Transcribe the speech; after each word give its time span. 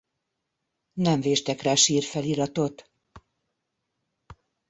Nem 0.93 1.21
véstek 1.21 1.61
rá 1.61 1.75
sírfeliratot. 1.75 2.91